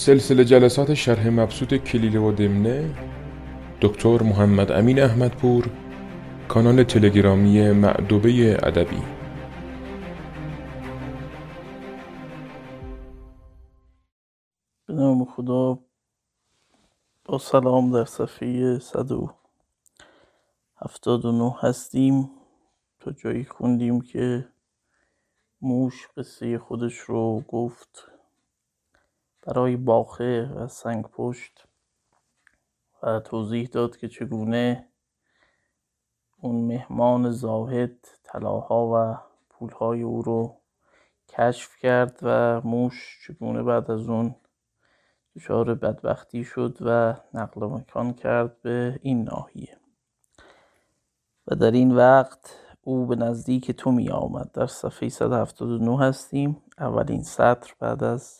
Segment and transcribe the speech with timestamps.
[0.00, 2.94] سلسله جلسات شرح مبسوط کلیله و دمنه
[3.80, 5.70] دکتر محمد امین احمدپور
[6.48, 9.02] کانال تلگرامی معدوبه ادبی.
[14.86, 15.78] به نام خدا
[17.24, 22.30] با سلام در صفحه 179 هستیم.
[23.00, 24.48] تا جایی خوندیم که
[25.60, 28.09] موش قصه خودش رو گفت.
[29.42, 31.64] برای باخه و سنگ پشت
[33.02, 34.88] و توضیح داد که چگونه
[36.40, 39.18] اون مهمان زاهد طلاها و
[39.50, 40.56] پولهای او رو
[41.28, 44.34] کشف کرد و موش چگونه بعد از اون
[45.36, 49.76] دچار بدبختی شد و نقل مکان کرد به این ناحیه.
[51.46, 54.52] و در این وقت او به نزدیک تو می آمد.
[54.52, 56.62] در صفحه 179 هستیم.
[56.78, 58.39] اولین سطر بعد از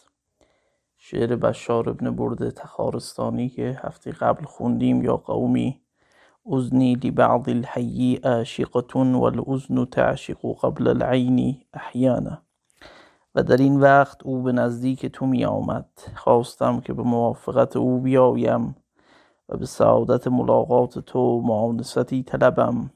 [1.03, 5.80] شعر بشار ابن برد تخارستانی که هفته قبل خوندیم یا قومی
[6.47, 12.43] اذنی لبعض الحی عاشقة والأذن تعشق قبل العین احیانا.
[13.35, 18.01] و در این وقت او به نزدیک تو می آمد خواستم که به موافقت او
[18.01, 18.77] بیایم
[19.49, 22.91] و به سعادت ملاقات تو معانستی طلبم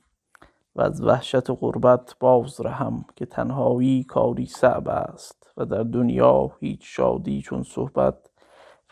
[0.77, 5.44] و از وحشت غربت باز رهم که تنهایی کاری صعب است.
[5.57, 8.31] و در دنیا هیچ شادی چون صحبت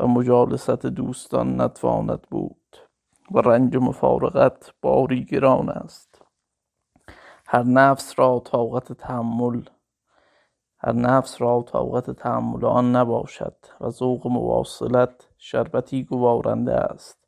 [0.00, 2.76] و مجالست دوستان نتواند بود
[3.30, 6.22] و رنج مفارقت باری گران است.
[7.46, 9.62] هر نفس را طاقت تحمل
[10.78, 17.18] هر نفس را طاقت تحمل آن نباشد و ذوق مواصلت شربتی گوارنده است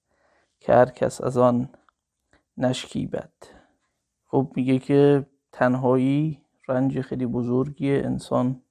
[0.60, 1.68] که هر کس از آن
[2.56, 3.32] نشکیبد.
[4.26, 8.62] خب میگه که تنهایی رنج خیلی بزرگیه انسان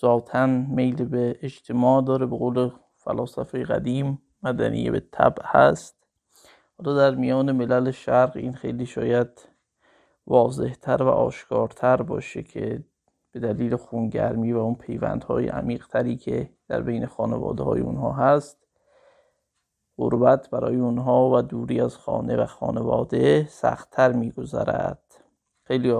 [0.00, 5.96] ذاتا میل به اجتماع داره به قول فلاسفه قدیم مدنیه به طبع هست.
[6.78, 9.48] حالا در میان ملل شرق این خیلی شاید
[10.26, 12.84] واضحتر و آشکارتر باشه که
[13.32, 18.58] به دلیل خونگرمی و اون پیوندهای عمیقتری که در بین خانواده های اونها هست
[19.98, 25.02] غربت برای اونها و دوری از خانه و خانواده سختتر میگذرد.
[25.64, 25.94] خیلی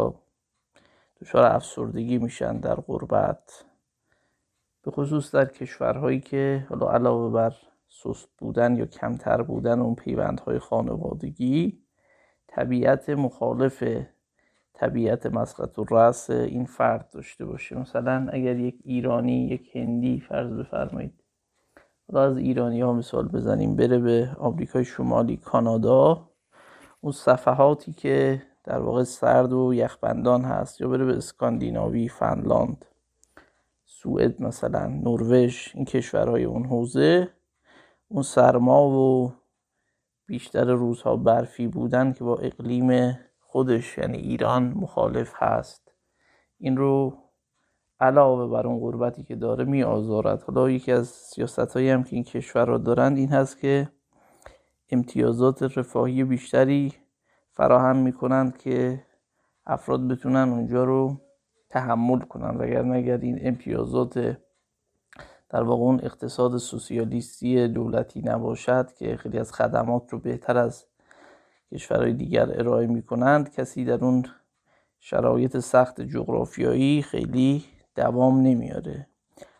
[1.20, 3.64] دچار افسردگی میشن در غربت.
[4.88, 7.54] به خصوص در کشورهایی که حالا علاوه بر
[7.88, 11.78] سست بودن یا کمتر بودن اون پیوندهای خانوادگی
[12.46, 13.84] طبیعت مخالف
[14.74, 17.78] طبیعت مسقط و رأس این فرد داشته باشه.
[17.78, 21.24] مثلا اگر یک ایرانی یک هندی فرض بفرمایید
[22.12, 26.30] حالا از ایرانی ها مثال بزنیم بره به آمریکای شمالی کانادا
[27.00, 32.84] اون صفحاتی که در واقع سرد و یخبندان هست یا بره به اسکاندیناوی فنلاند.
[34.02, 37.28] سوئد مثلا نروژ این کشورهای اون حوزه.
[38.08, 39.32] اون سرما و
[40.26, 45.92] بیشتر روزها برفی بودن که با اقلیم خودش یعنی ایران مخالف هست.
[46.58, 47.18] این رو
[48.00, 52.16] علاوه بر اون غربتی که داره می آزارد حالا یکی از سیاست هایی هم که
[52.16, 53.88] این کشور را دارند این هست که
[54.90, 56.94] امتیازات رفاهی بیشتری
[57.50, 59.04] فراهم می کنند که
[59.66, 61.20] افراد بتونن اونجا رو
[61.70, 62.56] تحمل کنن.
[62.56, 64.38] وگر اگر این امتیازات
[65.50, 70.84] در واقع اون اقتصاد سوسیالیستی دولتی نباشد که خیلی از خدمات رو بهتر از
[71.72, 74.26] کشورهای دیگر ارائه می کنند کسی در اون
[75.00, 77.64] شرایط سخت جغرافیایی خیلی
[77.96, 79.06] دوام نمیاره.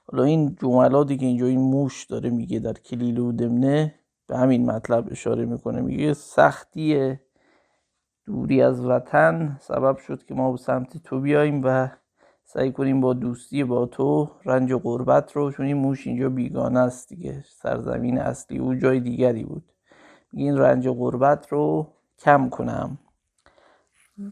[0.07, 3.95] حالا این جملاتی که اینجا این موش داره میگه در کلیل و دمنه
[4.27, 5.81] به همین مطلب اشاره می‌کنه.
[5.81, 7.19] میگه سختی
[8.29, 11.89] دوری از وطن سبب شد که ما به سمت تو بیاییم و
[12.45, 16.81] سعی کنیم با دوستی با تو رنج و غربت رو چون این موش اینجا بیگانه
[16.81, 17.45] است دیگه.
[17.49, 19.73] سرزمین اصلی او جای دیگری بود.
[20.33, 22.99] این رنج و غربت رو کم کنم.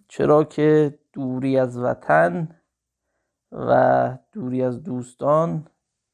[0.08, 2.48] چرا که دوری از وطن
[3.52, 5.66] و دوری از دوستان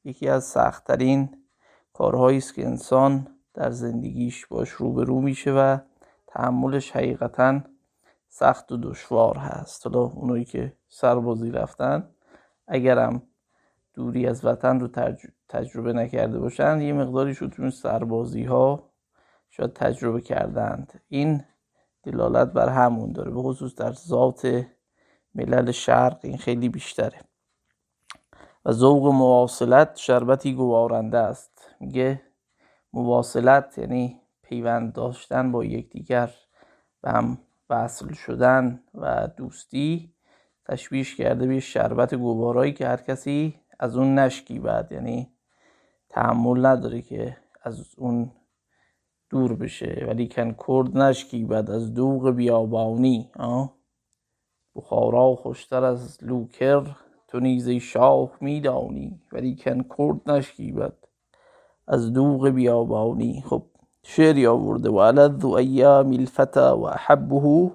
[0.05, 1.29] یکی از سختترین
[1.93, 5.79] کارهایی است که انسان در زندگیش باش روبرو میشه و
[6.27, 7.61] تحملش حقیقتا
[8.35, 9.87] سخت و دشوار هست.
[9.87, 12.09] حالا اونایی که سربازی رفتن
[12.67, 13.23] اگرم
[13.95, 14.89] دوری از وطن رو
[15.49, 18.91] تجربه نکرده باشن یه مقداری شد سربازی ها
[19.51, 21.01] شاید تجربه کردند.
[21.09, 21.45] این
[22.03, 24.67] دلالت بر همون داره به خصوص در ذات
[25.35, 27.21] ملل شرق این خیلی بیشتره.
[28.65, 31.75] و ذوق مواصلت شربتی گوارنده است.
[31.81, 32.23] میگه
[32.93, 36.35] مواصلت یعنی پیوند داشتن با یکدیگر
[37.03, 37.39] و هم
[37.73, 40.15] وصل شدن و دوستی
[40.67, 45.33] تشبیهش کرده به شربت گوارایی که هر کسی از اون نشکی بعد یعنی
[46.09, 48.31] تحمل نداره که از اون
[49.31, 50.05] دور بشه.
[50.09, 53.31] ولی کن کرد نشکی بعد از دوغ بیابانی
[54.75, 56.87] بخارا خوشتر از لوکر
[57.29, 59.21] تو نیز شاه میدانی.
[59.33, 61.09] ولی کن کرد نشکی بعد
[61.89, 63.43] از دوغ بیابانی.
[63.47, 63.72] خب
[64.05, 64.91] شعری آورده.
[64.91, 67.71] و الذ ایام الفتا و احبه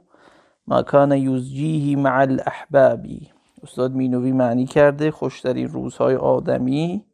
[0.68, 3.32] ما کان یزجیه مع الاحبابی
[3.64, 7.06] استاد مینوی معنی کرده خوشترین روزهای آدمی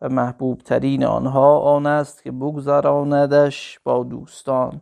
[0.00, 4.80] و محبوب ترین آنها آن است که بگذراندش با دوستان.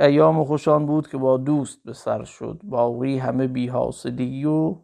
[0.00, 2.60] ایام خوشان بود که با دوست به سر شد.
[2.64, 4.76] باقی همه بی حاصلی و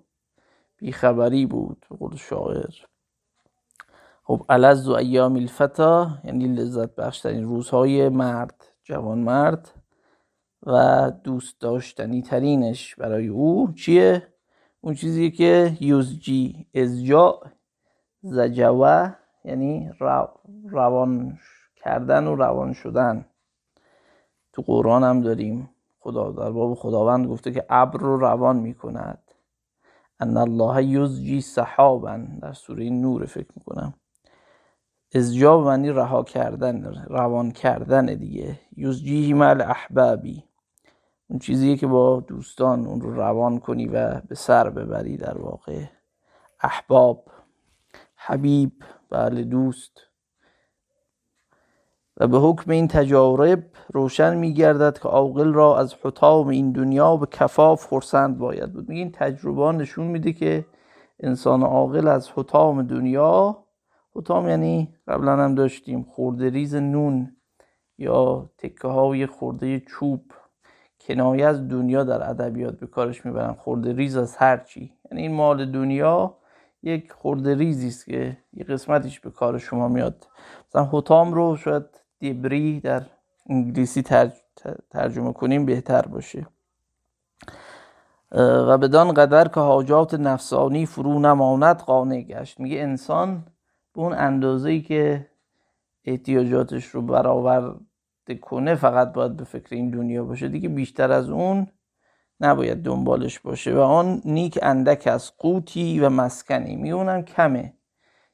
[0.77, 2.90] بیخبری بود قول شاعر.
[4.31, 9.71] خب الز و ایام الفتا یعنی لذت بخشترین روزهای مرد جوان مرد
[10.67, 14.27] و دوست داشتنی ترینش برای او چیه؟
[14.81, 17.41] اون چیزی که یوزجی ازجا
[18.23, 19.91] زجوه یعنی
[20.71, 21.39] روان
[21.77, 23.27] کردن و روان شدن.
[24.53, 25.71] تو قرآن هم داریم.
[26.01, 29.19] خدا در باب خداوند گفته که ابر رو روان می کند
[30.21, 33.95] ان الله یزجی صحابا در سوره نور فکر می‌کنم.
[35.15, 38.59] ازجا معنی رها کردن روان کردن دیگه.
[38.77, 40.45] یزجیه مال احبابی
[41.29, 45.85] اون چیزیه که با دوستان اون رو روان کنی و به سر ببری در واقع.
[46.61, 47.25] احباب
[48.17, 48.73] حبیب
[49.11, 49.93] بله دوست.
[52.17, 57.17] و به حکم این تجارب روشن می گردد که عاقل را از حطام این دنیا
[57.17, 58.73] به کفاف خرسند باید.
[58.73, 60.67] بود میگه این تجربه نشون میده که
[61.21, 63.65] انسان عاقل از حطام دنیا
[64.17, 67.37] حطام یعنی قبلا هم داشتیم خورده ریز نون
[67.99, 70.33] یا تکه های خورده چوب.
[71.01, 73.53] کنایه از دنیا در ادبیات به کارش می‌برن.
[73.53, 74.93] خورده ریز از هر چی.
[75.11, 76.37] یعنی این مال دنیا
[76.83, 80.27] یک خورده ریزی است که یه قسمتیش به کار شما میاد.
[80.69, 81.85] مثلا حتام رو شاید
[82.19, 83.03] دیبری در
[83.47, 84.03] انگلیسی
[84.91, 86.47] ترجمه کنیم بهتر باشه.
[88.33, 92.61] و بدان قدر که حاجات نفسانی فرو نماند قانع گشت.
[92.61, 93.45] میگه انسان
[93.95, 95.27] به اون اندازه‌ای که
[96.05, 100.49] احتیاجاتش رو برآورده کنه فقط باید به فکر این دنیا باشه.
[100.49, 101.67] دیگه بیشتر از اون
[102.41, 103.75] نباید دنبالش باشه.
[103.75, 106.77] و آن نیک اندک از قوتی و مسکنی.
[106.77, 107.75] میونم کمه.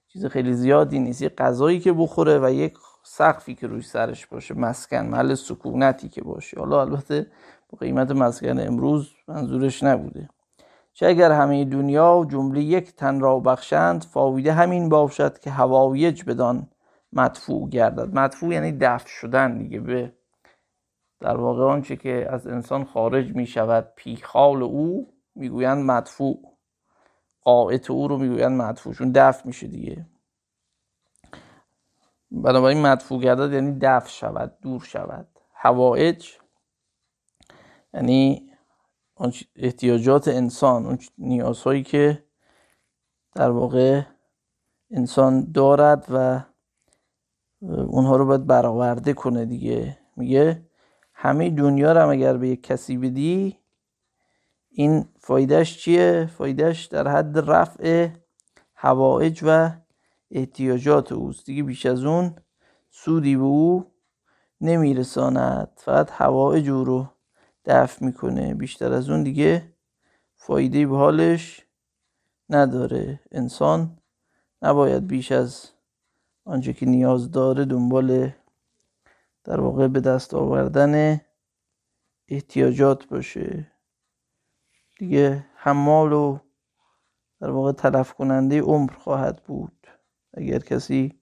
[0.09, 1.23] چیز خیلی زیادی نیست.
[1.23, 4.55] یه غذایی که بخوره و یک سقفی که روی سرش باشه.
[4.55, 5.07] مسکن.
[5.07, 6.61] محل سکونتی که باشه.
[6.61, 7.27] حالا البته
[7.69, 10.29] با قیمت مسکن امروز منظورش نبوده.
[10.97, 16.69] چه اگر همه دنیا جمله یک تن را بخشند فاویده همین باشد که هوایج بدان
[17.13, 18.15] مدفوع گردد.
[18.15, 19.81] مدفوع یعنی دفع شدن دیگه.
[19.81, 20.13] به
[21.21, 26.57] در واقع آنچه که از انسان خارج می شود پیخال او می‌گویند مدفوع.
[27.43, 30.07] قاعت او رو می‌گویند مدفوع چون دفع میشه دیگه.
[32.31, 35.29] بنابراین مدفوع گردد یعنی دفع شود دور شود.
[35.55, 36.33] هوایج
[37.95, 38.51] یعنی
[39.57, 42.25] احتیاجات انسان اون نیازهایی که
[43.35, 44.03] در واقع
[44.91, 46.41] انسان دارد و
[47.63, 49.99] اونها رو باید برآورده کنه دیگه.
[50.17, 50.63] میگه
[51.13, 53.59] همه دنیا رو هم اگر به یک کسی بدی
[54.71, 58.09] این فایدهش چیه؟ فایدهش در حد رفع
[58.75, 59.71] هوایج و
[60.31, 61.47] احتیاجات اوست.
[61.47, 62.37] دیگه بیش از اون
[62.91, 63.93] سودی به او
[64.61, 65.73] نمیرساند.
[65.77, 67.07] فقط هوایج او رو
[67.67, 68.55] دفع می‌کنه.
[68.55, 69.73] بیشتر از اون دیگه
[70.37, 71.67] فایده به حالش
[72.51, 73.21] نداره.
[73.33, 73.99] انسان
[74.63, 75.69] نباید بیش از
[76.45, 78.31] آنچه که نیاز داره دنبال
[79.45, 81.21] در واقع به دست آوردن
[82.29, 83.73] احتیاجات باشه.
[84.99, 86.39] دیگه حمال و
[87.41, 89.87] در واقع تلف کننده عمر خواهد بود.
[90.35, 91.21] اگر کسی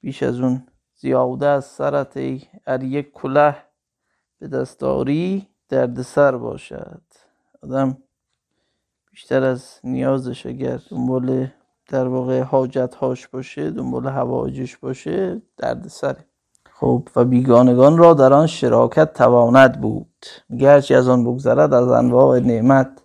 [0.00, 2.16] بیش از اون زیاده از سرت
[2.66, 3.56] ار یک کله
[4.38, 7.02] به دستاری دردسر باشد.
[7.62, 7.96] آدم
[9.10, 11.46] بیشتر از نیازش اگر دنبال
[11.88, 16.24] در واقع حاجت هاش باشه دنبال هواجش باشه دردسره.
[16.72, 20.26] خب و بیگانگان را در آن شراکت تواند بود.
[20.58, 23.02] گرچه از آن بگذرد از انواع نعمت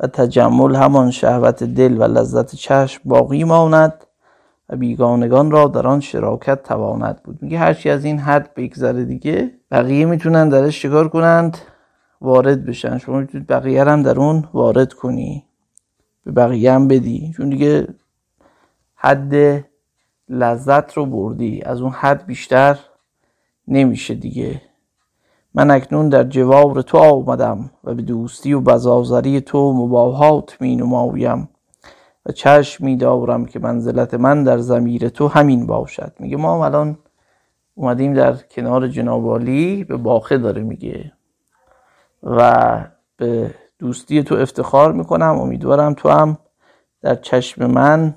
[0.00, 4.04] و تجمل همان شهوت دل و لذت چشم باقی ماند
[4.68, 7.38] و بیگانگان را در آن شراکت تواند بود.
[7.42, 11.58] میگه هرچی از این حد بگذره دیگه بقیه می‌تونن درش چیکار کنند؟
[12.24, 12.98] وارد بشن.
[12.98, 15.44] شما می‌تونید بقیه هم در اون وارد کنی.
[16.24, 17.32] به بقیه هم بدی.
[17.36, 17.86] چون دیگه
[18.94, 19.64] حد
[20.28, 21.62] لذت رو بردی.
[21.62, 22.78] از اون حد بیشتر
[23.68, 24.62] نمیشه دیگه.
[25.54, 31.48] من اکنون در جوار تو آمدم و به دوستی و بزازری تو مباهات می نمایم
[32.26, 36.12] و چشم میدارم که منزلت من در زمیر تو همین باشد.
[36.18, 36.98] میگه ما الان
[37.74, 41.12] اومدیم در کنار جنابالی به باخه داره میگه.
[42.24, 42.76] و
[43.16, 45.38] به دوستی تو افتخار می‌کنم.
[45.38, 46.38] امیدوارم تو هم
[47.02, 48.14] در چشم من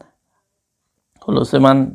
[1.22, 1.92] خلاصه من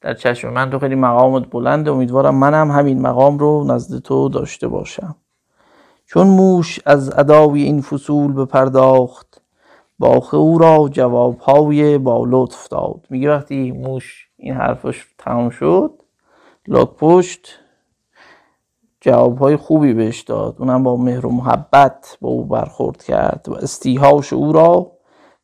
[0.00, 1.90] در چشم من تو خیلی مقامت بلنده.
[1.90, 5.16] امیدوارم منم همین مقام رو نزد تو داشته باشم.
[6.06, 9.42] چون موش از اداوی این فصول بپرداخت
[9.98, 13.06] باخه او را جوابهای با لطف داد.
[13.10, 16.02] میگه وقتی موش این حرفش تمام شد
[16.68, 17.58] لاک پشت
[19.06, 20.56] جوابهای خوبی بهش داد.
[20.58, 24.92] اونم با مهر و محبت با او برخورد کرد و استیهاش او را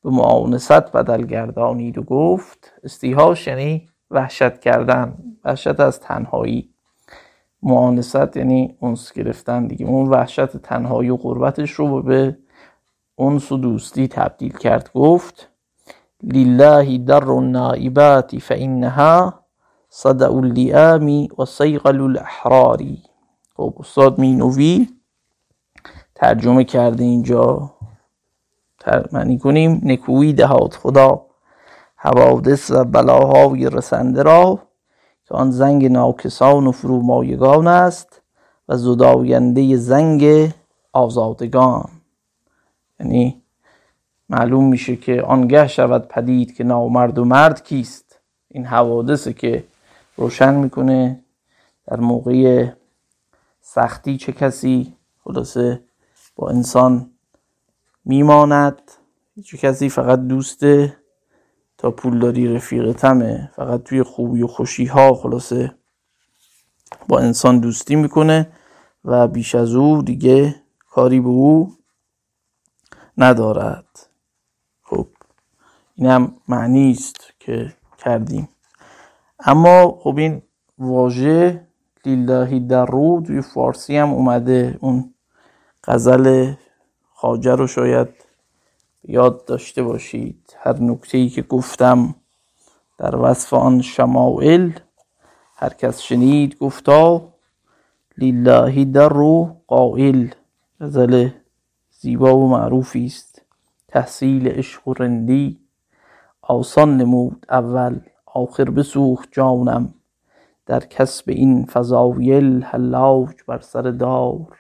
[0.05, 6.71] به معاونست بدل گردانید و گفت استیهاش یعنی وحشت کردن وحشت از تنهایی.
[7.63, 9.87] معانست یعنی اونس گرفتن دیگه.
[9.87, 12.39] اون وحشت تنهایی و غربتش رو به
[13.15, 14.91] اونس و دوستی تبدیل کرد.
[14.95, 15.51] گفت
[16.23, 19.35] لله در النائبات فإنها
[19.89, 23.12] صدع اللئام و سیغل الاحراری.
[23.57, 24.89] خب استاد مینوی
[26.15, 27.71] ترجمه کرده اینجا.
[29.13, 29.81] معنی کنیم.
[29.85, 31.27] نکویی دهات خدا.
[31.97, 34.59] حوادث و بلاهای رسنده را
[35.25, 38.23] که آن زنگ ناکسان و فرومایگان است
[38.69, 40.53] و زداینده زنگ
[40.93, 41.89] آزادگان.
[43.01, 43.43] یعنی
[44.29, 48.21] معلوم میشه که آنگه شود پدید که نامرد و مرد کیست.
[48.49, 49.65] این حوادثه که
[50.17, 51.21] روشن می‌کنه
[51.87, 52.67] در موقع
[53.75, 55.85] سختی چه کسی؟ خلاصه
[56.37, 57.11] با انسان
[58.05, 58.83] میماند.
[59.45, 60.97] چه کسی فقط دوسته.
[61.79, 63.51] تا پولداری رفیق تمه.
[63.57, 65.75] فقط توی خوبی و خوشی ها خلاصه
[67.09, 68.53] با انسان دوستی می‌کنه
[69.05, 70.55] و بیش از او دیگه
[70.91, 71.73] کاری به او
[73.19, 74.09] ندارد.
[74.83, 75.09] خب
[75.95, 78.49] این هم معنی است که کردیم.
[79.39, 80.43] اما خب این
[80.79, 81.72] واژه
[82.05, 84.79] لیلهی در رو توی فارسی هم اومده.
[84.81, 85.15] اون
[85.85, 86.53] غزل
[87.15, 88.09] خاجه رو شاید
[89.05, 90.57] یاد داشته باشید.
[90.59, 92.15] هر نکته ای که گفتم
[92.99, 94.73] در وصف آن شمائل
[95.57, 97.29] هر کس شنید گفتا
[98.19, 100.29] لیلهی در رو قائل.
[100.81, 101.29] غزل
[101.91, 103.43] زیبا و معروفی است.
[103.89, 105.61] تحصیل عشق و رندی.
[106.43, 109.95] آسان نمود اول آخر بسوخت جانم.
[110.67, 114.59] در کسب این فضایل حلاج بر سر دار.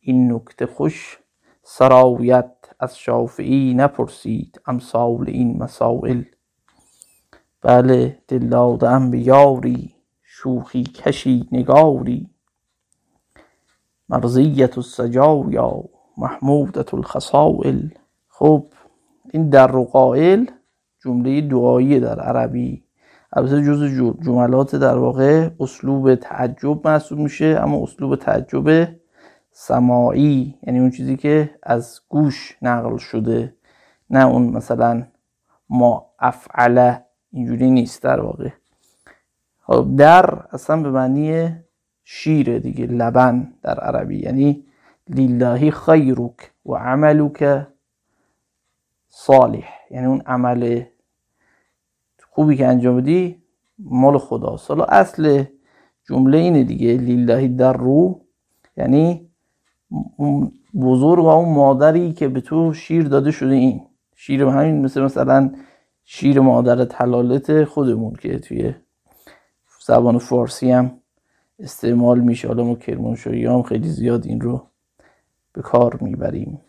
[0.00, 1.18] این نکته خوش
[1.62, 6.22] سرایت از شافعی نپرسید امثال این مسائل.
[7.62, 12.30] بله دل داده به یاری شوخی کشی نگاری.
[14.08, 15.84] مرضیت السجایا
[16.18, 17.88] محمودت الخصائل.
[18.28, 18.66] خب
[19.32, 20.46] این در و قائل
[21.04, 22.87] جمله دعایی در عربی.
[23.32, 23.84] البته جز
[24.22, 28.88] جملات در واقع اسلوب تعجب محسوب میشه اما اسلوب تعجب
[29.50, 33.54] سماعی یعنی اون چیزی که از گوش نقل شده
[34.10, 35.06] نه اون مثلا
[35.68, 38.48] ما افعله اینجوری نیست در واقع.
[39.58, 41.56] خب در اصلا به معنی
[42.04, 44.64] شیر دیگه لبن در عربی یعنی
[45.08, 47.66] لله خیرک و عملک
[49.08, 50.82] صالح یعنی اون عمل
[52.38, 53.42] خوبی که انجام بدی
[53.78, 55.44] مال خداست حالا اصل
[56.08, 58.20] جمله اینه دیگه لیلهی در رو
[58.76, 59.30] یعنی
[60.80, 63.80] بزرگ و اون مادری که به تو شیر داده شده این.
[64.16, 65.52] شیر همین مثل مثلا
[66.04, 68.74] شیر مادر تلالت خودمون که توی
[69.86, 70.90] زبان فارسی هم
[71.58, 72.48] استعمال میشه.
[72.48, 74.66] حالا ما کرمانشاهی هم خیلی زیاد این رو
[75.52, 76.60] به کار می‌بریم.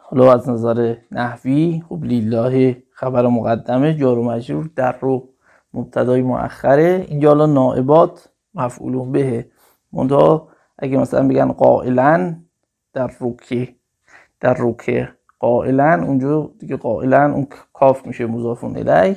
[0.00, 5.28] حالا از نظر نحوی خب لیله خبر مقدمه جار و مجرور در رو
[5.74, 7.06] مبتدای مؤخره.
[7.08, 9.50] اینجا حالا نائبات مفعولون بهه
[9.92, 10.48] منتها
[10.78, 12.36] اگه مثلا بگن قائلا
[12.92, 13.74] در روکه
[14.40, 19.16] در روکه قائلا اونجا دیگه قائلا اون کاف میشه مضافون الی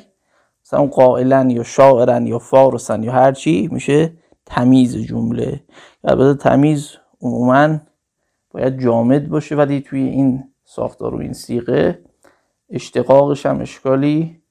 [0.66, 4.14] مثلا اون قائلا یا شاعرن یا فارسن یا هر چی میشه
[4.46, 5.64] تمیز جمله.
[6.04, 7.78] البته تمیز عموما
[8.52, 12.09] باید جامد باشه ولی توی این ساختار و این سیغه
[12.70, 14.42] اشتقاقش هم اشکالی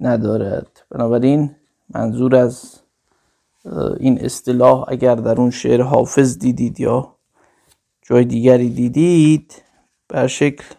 [0.00, 0.86] ندارد.
[0.90, 1.56] بنابراین
[1.94, 2.80] منظور از
[4.00, 7.14] این اصطلاح اگر در اون شعر حافظ دیدید یا
[8.02, 9.62] جای دیگری دیدید
[10.08, 10.74] بر شکل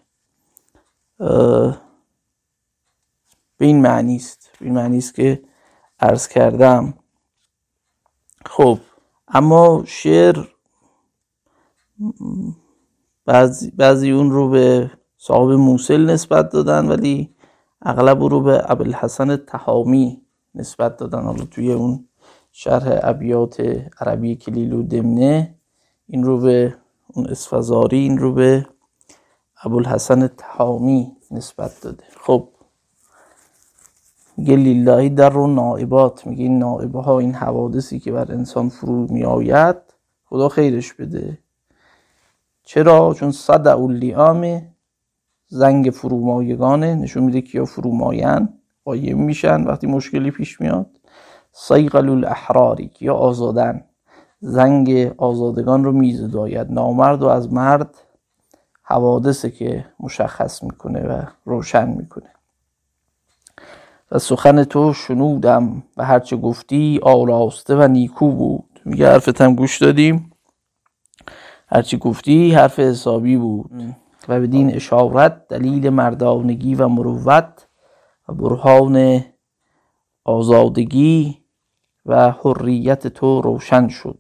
[3.58, 4.50] به این معنی است.
[4.60, 5.44] به این معنی است که
[6.00, 6.94] عرض کردم.
[8.46, 8.80] خب
[9.28, 10.48] اما شعر
[13.26, 17.36] بعضی, بعضی اون رو به صاحب موسل نسبت دادن ولی
[17.82, 20.22] اغلب رو به ابوالحسن تهامی
[20.56, 21.24] نسبت دادن.
[21.24, 22.08] حالا توی اون
[22.52, 23.62] شرح ابیات
[24.00, 25.56] عربی کلیل و دمنه
[26.08, 26.76] این رو به
[27.08, 28.68] اون اسفزاری این رو به
[29.64, 32.04] ابوالحسن تهامی نسبت داده.
[32.22, 32.48] خب
[34.38, 39.08] میگه لیلهی در رو نائبات میگه این نائبه ها این حوادثی که بر انسان فرو
[39.10, 39.78] می آید
[40.26, 41.38] خدا خیرش بده.
[42.64, 44.62] چرا؟ چون صد لیام
[45.52, 48.50] زنگ فرومایگانه نشون میده که یا فروماین
[48.86, 50.90] قایم میشن وقتی مشکلی پیش میاد.
[51.52, 53.84] سیقل الاحراری یا آزادن.
[54.40, 57.96] زنگ آزادگان رو میزداید نامرد و از مرد
[58.84, 62.30] حوادثه که مشخص می‌کنه و روشن می‌کنه.
[64.12, 68.80] و سخن تو شنودم و هرچه گفتی آراسته و نیکو بود.
[68.86, 70.32] میگه حرفتم گوش دادیم.
[71.68, 73.72] هرچی گفتی حرف حسابی بود.
[74.28, 77.68] و بدین اشارت دلیل مردانگی و مروت
[78.28, 79.24] و برهان
[80.24, 81.38] آزادگی
[82.06, 84.20] و حریت تو روشن شد.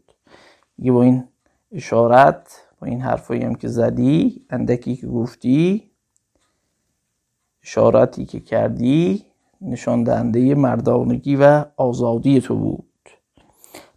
[0.77, 1.23] میگه با این
[1.71, 5.91] اشارت با این حرفایی هم که زدی اندکی که گفتی
[7.63, 9.25] اشارتی که کردی
[9.61, 12.85] نشان دهنده مردانگی و آزادی تو بود.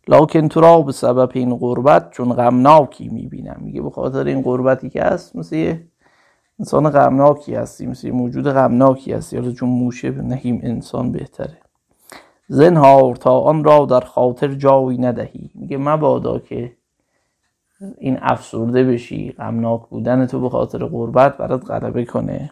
[0.08, 3.60] لاکن تو را به سبب این قربت چون غمناکی می‌بینم.
[3.60, 5.88] میگه به خاطر این قربتی که هست مثل یه
[6.62, 9.36] انسان غمناکی هستی یه موجود غمناکی هستی.
[9.36, 11.58] حالا چون موشه نهیم انسان بهتره.
[12.48, 15.50] زنهار تا آن را در خاطر جایی ندهی.
[15.54, 16.72] میگه مبادا که
[17.98, 22.50] این افسرده بشی غمناک بودن تو به خاطر قربت برات غلبه کنه.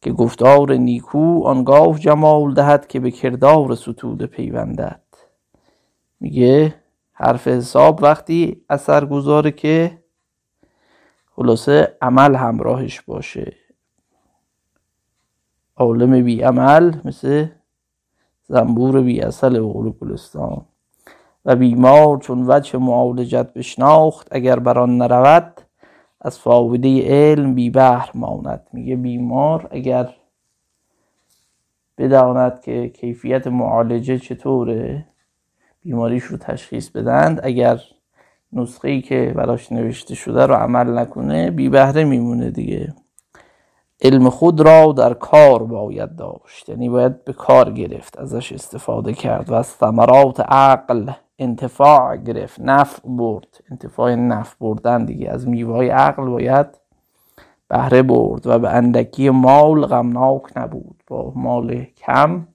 [0.00, 5.02] که گفتار نیکو آنگاه جمال دهد که به کردار ستود پیوندد
[6.20, 6.74] میگه
[7.12, 9.98] حرف حساب وقتی اثر گذاره که
[11.36, 13.52] خلاصه عمل همراهش باشه.
[15.76, 17.46] عالم بی عمل مثل
[18.48, 20.66] زنبور بی اصل و گلستان
[21.44, 25.60] و بیمار چون وجه معالجت بشناخت اگر بر آن نرود
[26.20, 28.66] از فاوده علم بی بهر ماند.
[28.72, 30.14] میگه بیمار اگر
[31.98, 35.06] بداند که کیفیت معالجه چطوره
[35.80, 37.80] بیماریش رو تشخیص بدند اگر
[38.52, 42.94] نسخه ای که براش نوشته شده رو عمل نکنه بی بهره میمونه دیگه.
[44.02, 49.50] علم خود را در کار باید داشت یعنی باید به کار گرفت ازش استفاده کرد.
[49.50, 53.60] و از ثمرات عقل انتفاع گرفت نفع برد.
[53.70, 56.66] انتفاع نفع بردن دیگه از میوه عقل باید
[57.68, 58.46] بهره برد.
[58.46, 61.02] و به اندکی مال غمناک نبود.
[61.06, 62.46] با مال کم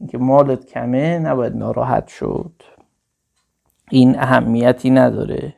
[0.00, 2.52] اینکه مالت کمه نباید ناراحت شد.
[3.92, 5.54] این اهمیتی نداره.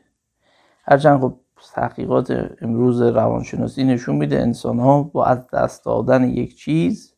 [0.85, 1.35] هرچند خب
[1.75, 7.14] تحقیقات امروز روانشناسی نشون میده انسان ها با از دست دادن یک چیز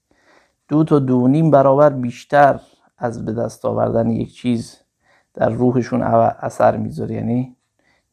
[0.69, 2.61] دو تا دو نیم برابر بیشتر
[2.99, 4.81] از به دست آوردن یک چیز
[5.35, 7.15] در روحشون اثر می‌ذاره.
[7.15, 7.57] یعنی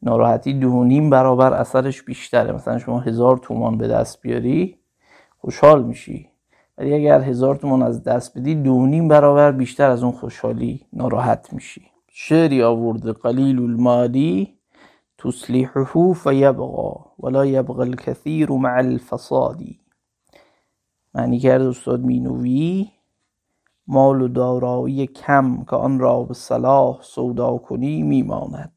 [0.02, 2.52] ناراحتی دو نیم برابر اثرش بیشتره.
[2.52, 4.78] مثلا شما هزار تومان به دست بیاری
[5.38, 6.28] خوشحال میشی.
[6.78, 11.52] ولی اگر هزار تومان از دست بدی دو نیم برابر بیشتر از اون خوشحالی ناراحت
[11.52, 11.93] میشی.
[12.16, 14.58] شعری آورده قلیل المالی
[15.18, 19.62] تصلحه فیبغا ولا یبغى الكثير مع الفساد
[21.14, 22.90] معنی کرد استاد مینوی
[23.86, 28.72] مال و دارایی کم که آن را به صلاح سودا کنی میماند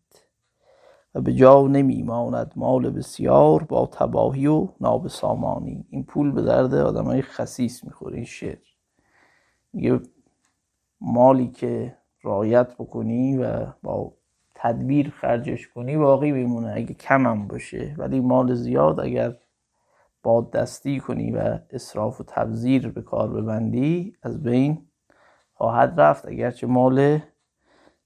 [1.15, 5.85] و به جا نمیماند مال بسیار با تباهی و نابسامانی.
[5.89, 8.57] این پول به درد های خسیس می‌خوره این شعر.
[9.73, 9.99] میگه
[11.01, 11.96] مالی که
[12.27, 14.13] رایت بکنی و با
[14.55, 17.95] تدبیر خرجش کنی باقی میمونه اگه کمم باشه.
[17.97, 19.35] ولی مال زیاد اگر
[20.23, 24.87] با دستی کنی و اصراف و تبذیر به کار ببندی از بین
[25.53, 26.25] خواهد رفت.
[26.27, 27.19] اگرچه مال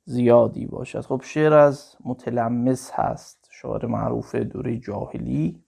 [0.06, 1.02] زیادی باشد.
[1.02, 3.48] خب شعر از متلمس هست.
[3.52, 5.64] شعر معروف دوره جاهلی.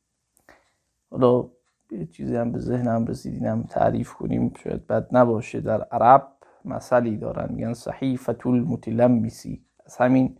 [1.11, 1.49] حالا
[1.91, 4.53] یه چیزی هم به ذهنم رسید تعریف کنیم.
[4.63, 5.61] شاید بد نباشه.
[5.61, 6.32] در عرب
[6.65, 7.53] مثلی دارن.
[7.53, 10.37] میگن صحیفت المتلمسی از همین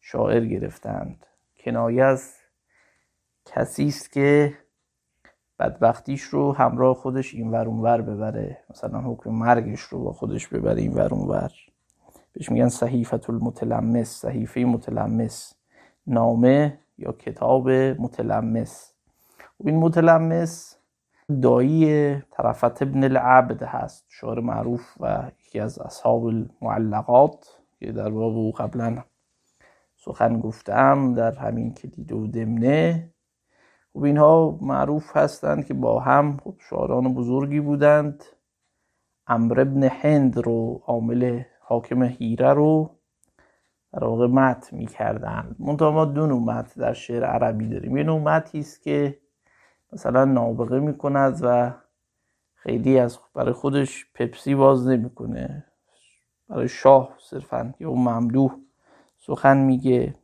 [0.00, 1.26] شاعر گرفتند.
[1.64, 2.34] کنایه از
[3.46, 4.54] کسی است که
[5.58, 8.58] بدبختیش رو همراه خودش این ور ور ببره.
[8.70, 11.52] مثلا حکم مرگش رو با خودش ببره این ور ور.
[12.32, 15.54] بهش میگن صحیفت المتلمس صحیفه متلمس.
[16.06, 18.92] نامه یا کتاب متلمس.
[19.60, 20.76] و این متلمس
[21.42, 24.04] دایی طرفت ابن العبد هست.
[24.08, 29.04] شعر معروف و یکی از اصحاب المعلقات که در باب او قبلا
[29.96, 33.10] سخن گفتم در همین کلید و دمنه.
[33.92, 38.24] خب اینها معروف هستند که با هم خب شاعران بزرگی بودند.
[39.26, 42.90] امر ابن هند رو عامل حاکم هیره رو
[43.92, 45.56] در واقع مت می‌کردند.
[45.58, 47.96] منتها ما دو نوع مت در شعر عربی داریم.
[47.96, 49.18] یه نوع متی است که
[49.92, 51.72] مثلا نابغه می‌کند و
[52.66, 55.64] خیلی از برای خودش پپسی باز نمی‌کنه.
[56.48, 58.56] برای شاه صرفا یا ممدوح
[59.18, 60.14] سخن میگه.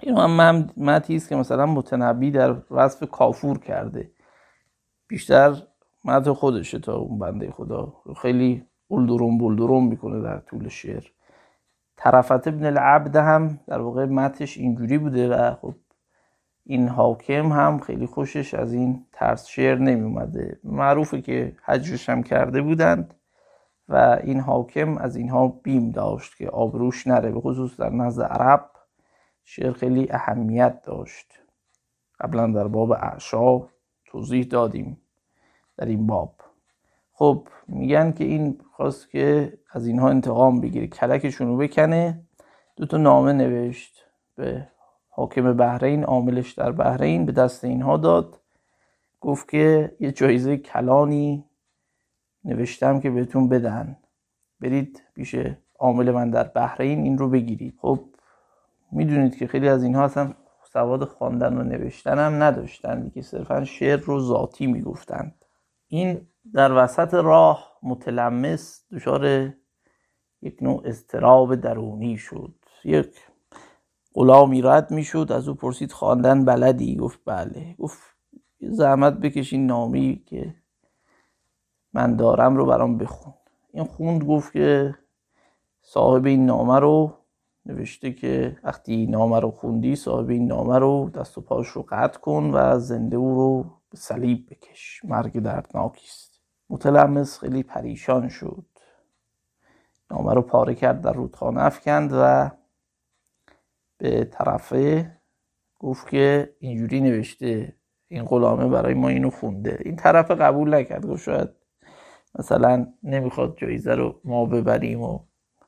[0.00, 4.10] این هم متی است که مثلا متنبی در وصف کافور کرده.
[5.08, 5.62] بیشتر
[6.04, 7.92] مت خودشه تا اون بنده خدا.
[8.22, 11.04] خیلی بلدروم بلدروم می‌کنه در طول شعر.
[11.96, 15.74] طرفت ابن العبد هم در واقع متش اینجوری بوده و خب
[16.70, 22.22] این حاکم هم خیلی خوشش از این ترس شعر نمی اومده معروفه که حجش هم
[22.22, 23.14] کرده بودند
[23.88, 28.70] و این حاکم از اینها بیم داشت که آبروش نره به خصوص در نزد عرب
[29.44, 31.26] شعر خیلی اهمیت داشت.
[32.20, 33.60] قبلا در باب اعشا
[34.04, 35.00] توضیح دادیم
[35.76, 36.34] در این باب.
[37.12, 42.22] خب میگن که این خواست که از اینها انتقام بگیره کلکشون رو بکنه.
[42.76, 44.04] دو تا نامه نوشت
[44.36, 44.68] به
[45.20, 48.40] حاکم بحرین عاملش در بحرین به دست اینها داد.
[49.20, 51.44] گفت که یه جایزه کلانی
[52.44, 53.96] نوشتم که بهتون بدن.
[54.60, 55.36] برید پیش
[55.78, 57.78] عامل من در بحرین این رو بگیرید.
[57.80, 58.00] خب
[58.92, 60.34] می‌دونید که خیلی از اینها اصلا
[60.72, 65.44] سواد خواندن و نوشتن هم نداشتن که صرفا شعر رو ذاتی می‌گفتند.
[65.88, 69.52] این در وسط راه متلمس دچار
[70.42, 72.54] یک نوع استراب درونی شد.
[72.84, 73.20] یک
[74.14, 77.74] غلامی رد می‌شد از او پرسید خواندن بلدی؟ گفت بله.
[77.78, 77.98] گفت
[78.60, 80.54] زحمت بکشین نامی که
[81.92, 83.34] من دارم رو برام بخون.
[83.72, 84.94] این خوند گفت که
[85.82, 87.12] صاحب این نامه رو
[87.66, 92.20] نوشته که وقتی نامه رو خوندی صاحب این نامه رو دست و پاش رو قطع
[92.20, 95.00] کن و زنده او رو به صلیب بکش.
[95.04, 96.40] مرگ دردناکی است.
[96.70, 98.64] متلمس خیلی پریشان شد.
[100.10, 101.60] نامه رو پاره کرد در رودخانه.
[101.60, 102.50] افکند و
[104.00, 105.16] به طرفه
[105.78, 107.76] گفت که اینجوری نوشته
[108.08, 109.78] این غلامه برای ما اینو خونده.
[109.84, 111.48] این طرف قبول نکرد گفت شاید
[112.38, 115.18] مثلا نمی‌خواد جایزه رو ما ببریم و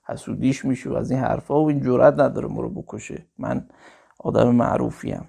[0.09, 3.27] حسودیش میشه از این حرفا و این جرات نداره ما رو بکشه.
[3.39, 3.69] من
[4.19, 5.29] آدم معروفیم.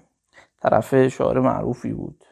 [0.62, 2.24] طرف شاعر معروفی بود.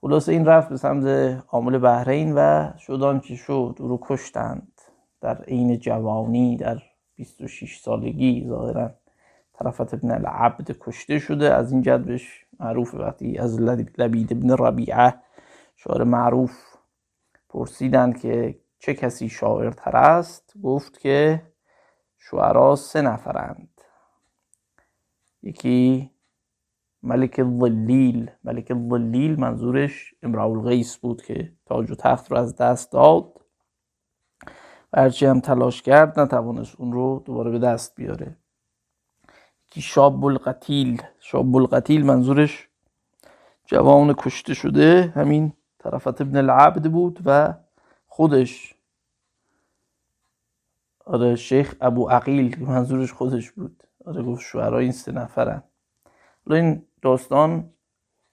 [0.00, 1.06] خلاصه این رفت به سمت
[1.48, 3.76] عامل بحرین و شدان که شد.
[3.78, 4.80] او رو کشتند.
[5.20, 6.82] در عین جوانی در
[7.14, 8.99] 26 سالگی ظاهرا.
[9.62, 11.54] طرفت ابن العبد کشته شده.
[11.54, 15.14] از این جدبش معروف وقتی از لبید ابن ربیعه
[15.76, 16.70] شاعر معروف
[17.48, 21.42] پرسیدند که چه کسی شاعرتر است گفت که
[22.18, 23.80] شعرا سه نفرند.
[25.42, 26.10] یکی
[27.02, 32.92] ملک ظلیل ملک ظلیل منظورش امراء الغیس بود که تاج و تخت رو از دست
[32.92, 33.40] داد
[34.92, 38.36] و هرچی هم تلاش کرد نتوانست اون رو دوباره به دست بیاره.
[39.78, 42.68] شاب القتیل شاب القتیل منظورش
[43.66, 47.54] جوان کشته شده همین طرفت ابن العبد بود و
[48.06, 48.74] خودش.
[51.04, 53.82] آره شیخ ابو عقیل منظورش خودش بود.
[54.04, 55.62] آره گفت شعرها این سه نفرن.
[56.46, 57.70] حالا این داستان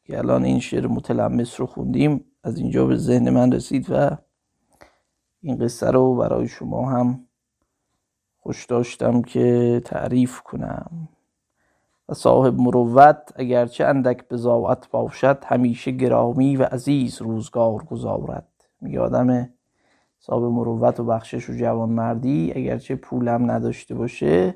[0.03, 4.17] که الان این شعر متلمس رو خوندیم از اینجا به ذهن من رسید و
[5.41, 7.27] این قصه رو برای شما هم
[8.37, 11.09] خوش داشتم که تعریف کنم.
[12.09, 18.47] و صاحب مروت اگرچه اندک بزاوت باشد همیشه گرامی و عزیز روزگار گذارد.
[18.81, 19.49] میگه
[20.19, 24.55] صاحب مروت و بخشش و جوانمردی اگرچه پولم نداشته باشه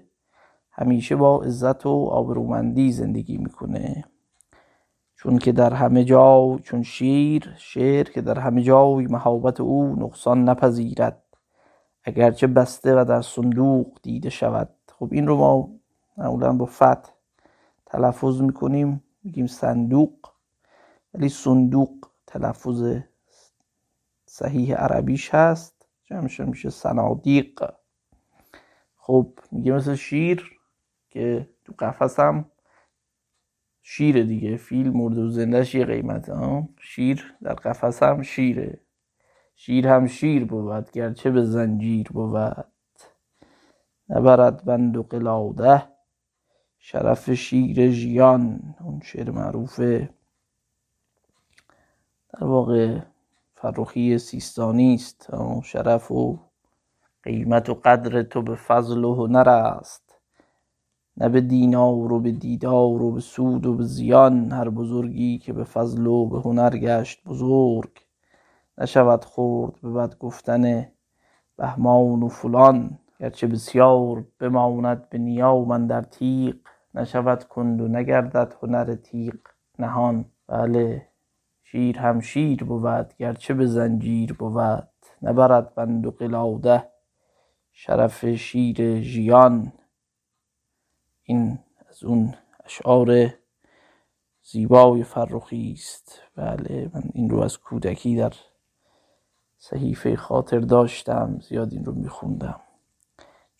[0.71, 4.03] همیشه با عزت و آبرومندی زندگی می‌کنه.
[5.15, 10.49] چون که در همه جا چون شیر شعر که در همه جای محبت او نقصان
[10.49, 11.23] نپذیرد.
[12.03, 14.69] اگرچه بسته و در صندوق دیده شود.
[14.99, 15.69] خب این رو ما
[16.17, 17.11] معمولا با فتح
[17.91, 20.31] تلفظ می‌کنیم میگیم صندوق.
[21.13, 22.97] ولی صندوق تلفظ
[24.25, 25.85] صحیح عربیش هست.
[26.05, 27.71] جمعش میشه صنادیق.
[28.97, 30.59] خب میگه مثل شیر
[31.09, 32.45] که تو قفس هم
[33.81, 34.57] شیر دیگه.
[34.57, 38.79] فیل مرد و زندهش یه قیمت ها شیر در قفس هم شیره.
[39.55, 42.65] شیر هم شیر بود گرچه به زنجیر بود.
[44.09, 45.90] نبرد بند و قلاده.
[46.83, 50.09] شرف شیر ژیان اون شعر معروفه.
[52.33, 52.99] در واقع
[53.53, 55.29] فرخی سیستانی است.
[55.63, 56.39] شرف و
[57.23, 60.19] قیمت و قدر تو به فضل و هنر است.
[61.17, 65.53] نه به دینار و به دیدار و به سود و به زیان هر بزرگی که
[65.53, 67.91] به فضل و به هنر گشت بزرگ.
[68.77, 70.87] نشود خورد به بد گفتن
[71.57, 76.55] بهمان و فلان گرچه بسیار بماند به نیام در تیغ.
[76.95, 79.35] نشود کند و نگردد هنر تیغ
[79.79, 80.25] نهان.
[80.47, 81.07] بله
[81.63, 84.87] شیر هم شیر بود گرچه به زنجیر بود.
[85.21, 86.89] نبرد بند و قلاده
[87.71, 89.73] شرف شیر ژیان.
[91.23, 93.33] این از اون اشعار
[94.43, 96.21] زیبای فرخی است.
[96.35, 98.33] بله من این رو از کودکی در
[99.57, 102.59] صحیفه خاطر داشتم زیاد این رو میخوندم.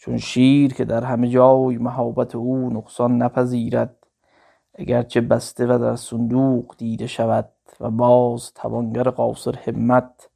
[0.01, 3.95] چون شیر که در همه جای محابت او نقصان نپذیرد
[4.75, 10.29] اگرچه بسته و در صندوق دیده شود و باز توانگر قاصر همت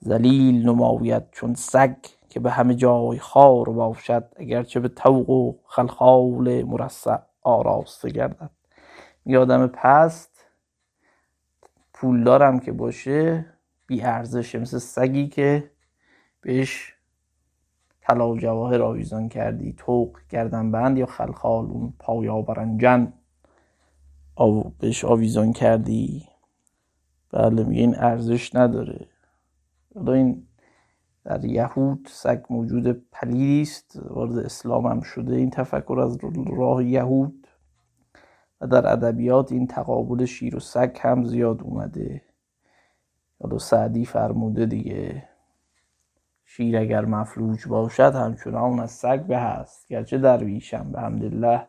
[0.00, 1.96] زلیل نماید چون سگ
[2.28, 8.50] که به همه جای خار باشد اگرچه به توق و خلخال مرصع آراسته گردد.
[9.26, 10.44] یادم پست
[11.94, 13.46] پولدارم که باشه
[13.86, 15.70] بی ارزشه مثل سگی که
[16.40, 16.97] بهش
[18.08, 23.12] طلا و جواهر آویزان کردی توق گردن بند یا خلخال اون پایا برنجن
[24.36, 26.28] آو بهش آویزان کردی.
[27.30, 29.08] بله میگه این ارزش نداره.
[29.94, 30.46] حالا این
[31.24, 35.36] در یهود سگ موجود پلیدی است وارد اسلام هم شده.
[35.36, 36.18] این تفکر از
[36.56, 37.46] راه یهود
[38.60, 42.22] و در ادبیات این تقابل شیر و سگ هم زیاد اومده.
[43.42, 45.28] حالا سعدی فرموده دیگه.
[46.50, 49.88] شیر اگر مفلوج باشد همچنان از سگ به هست.
[49.88, 51.66] گرچه درویشم به حمدالله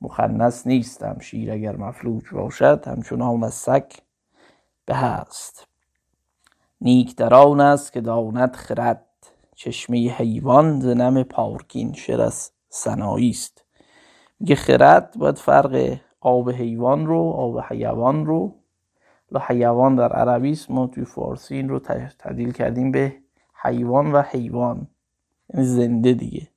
[0.00, 3.92] مخنس نیستم شیر اگر مفلوج باشد همچنان از سگ
[4.84, 5.66] به هست.
[6.80, 9.06] نیک در آن است که داند خرد.
[9.54, 13.64] چشمه حیوان ز نم پارکین شر از سنایی است.
[14.40, 18.54] میگه خرد باید فرق آب حیوان رو آب حیوان رو.
[19.48, 21.78] حیوان در عربی است ما توی فارسی این رو
[22.18, 23.21] تبدیل کردیم به
[23.62, 24.86] حیوان و حیوان.
[25.54, 26.48] یعنی زنده دیگه.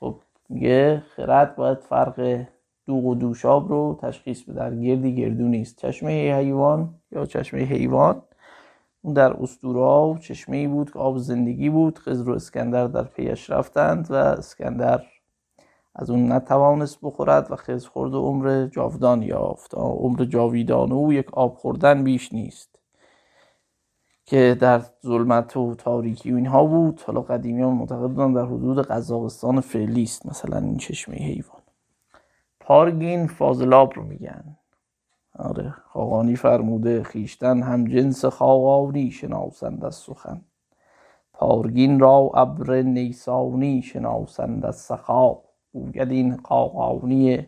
[0.00, 2.46] خب میگه خرد باید فرق
[2.86, 4.54] دوغ و دوشاب رو تشخیص بده.
[4.54, 5.78] در گردی گردو نیست.
[5.78, 8.22] چشمه حیوان یا چشمه حیوان؟
[9.02, 11.98] اون در اسطوره چشمه ای بود که آب زندگی بود.
[11.98, 15.02] خضر و اسکندر در پیش رفتند و اسکندر
[15.94, 19.74] از اون نتوانست بخورد و خز خورد و عمر جاودان یافت.
[19.74, 22.75] عمر جاویدان او یک آب خوردن بیش نیست.
[24.26, 27.00] که در ظلمت و تاریکی و اینها بود.
[27.06, 31.62] حالا قدیمیان معتقد بودن در حدود قزاقستان فعلی است مثلا این چشمه حیوان.
[32.60, 34.56] پارگین فاضلاب رو میگن.
[35.38, 40.40] آره خاقانی فرموده خیشتن هم جنس خاقانی شناسند از سخن.
[41.32, 45.36] پارگین را ابر نیسانی شناسند از سخا.
[45.72, 47.46] گوید این خاقانی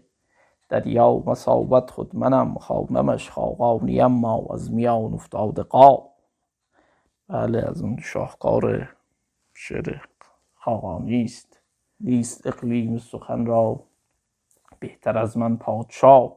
[0.69, 6.08] دریا مسابت خود منم خانمش خاقانی اما از میان افتاده قا.
[7.29, 8.89] بله از اون شاهکار
[9.55, 9.97] شعر
[10.55, 11.61] خاقانی است.
[12.01, 13.81] نیست اقلیم سخن را.
[14.81, 16.37] بهتر از من پادشاه.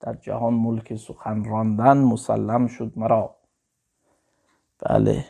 [0.00, 3.36] در جهان ملک سخن راندن مسلم شد مرا.
[4.78, 5.24] بله.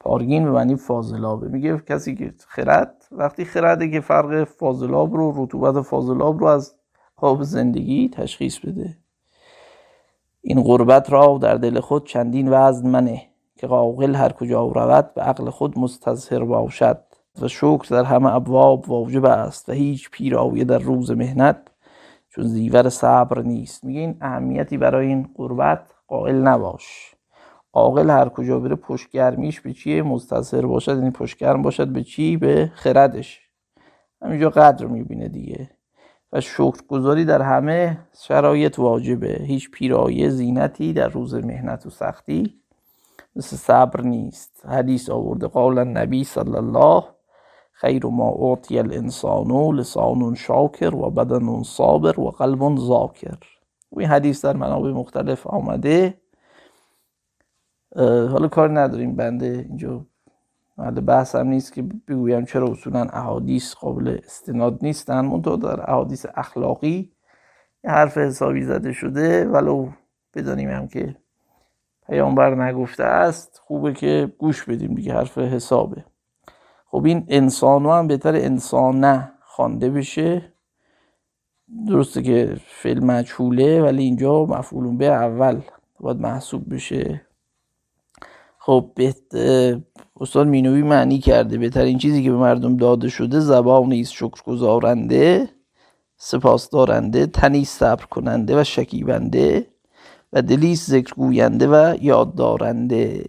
[0.00, 1.48] پارگین به معنی فاضلابه.
[1.48, 6.74] میگه کسی که خرد وقتی خرده که فرق فاضلاب رو رطوبت فاضلاب رو از
[7.16, 8.98] آب زندگی تشخیص بده.
[10.40, 13.31] این غربت را در دل خود چندین وزن منه.
[13.62, 17.04] که قاقل هر کجا رود به عقل خود مستظهر باشد.
[17.40, 21.56] و شکر در همه ابواب واجب است و هیچ پیراوی در روز مهنت
[22.28, 23.84] چون زیور صبر نیست.
[23.84, 27.14] میگه این اهمیتی برای این قربت قائل نباش.
[27.72, 32.72] عاقل هر کجا بره پشتگرمیش به چیه؟ مستظهر باشد یعنی پشتگرم باشد به چی؟ به
[32.74, 33.40] خردش.
[34.22, 35.70] همینجا قدر می‌بینه دیگه.
[36.32, 39.42] و شکرگزاری در همه شرایط واجبه.
[39.46, 42.61] هیچ پیرایه زینتی در روز مهنت و سختی
[43.36, 44.66] مثل صبر نیست.
[44.68, 47.04] حدیث آورده قال نبی صلی الله
[47.72, 53.38] خیر ما اعطی الانسان لسان شاکر و بدن صابر و قلب ذاکر.
[53.92, 56.20] و این حدیث در منابع مختلف آمده.
[57.96, 60.06] حالا کار نداریم بنده اینجا
[60.78, 65.24] محل بحث هم نیست که بگویم چرا اصولا احادیث قابل استناد نیستن.
[65.24, 67.12] منتها در احادیث اخلاقی
[67.84, 69.88] یه حرف حسابی زده شده ولو
[70.34, 71.16] بدانیم هم که
[72.06, 76.04] پیامبر نگفته است خوبه که گوش بدیم دیگه حرف حسابه.
[76.86, 80.52] خب این انسان هم بهتر انسان نه خوانده بشه.
[81.88, 85.60] درسته که فعل مجهوله ولی اینجا مفعول به اول
[86.00, 87.26] باید محسوب بشه.
[88.58, 88.90] خب.
[90.20, 95.48] استاد مینوی معنی کرده بهترین چیزی که به مردم داده شده زبان است شکر گذارنده
[96.16, 99.71] سپاس دارنده تنی صبر کننده و شکیبنده.
[100.32, 103.24] و دلی ذکر گوینده و یاد دارنده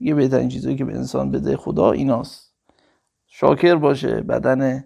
[0.00, 2.54] یه بهترین چیزی که به انسان بده خدا ایناست.
[3.26, 4.84] شاکر باشه بدن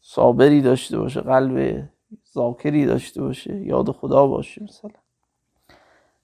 [0.00, 1.88] صابری داشته باشه قلب
[2.34, 4.90] ذاکری داشته باشه یاد خدا باشه مثلا.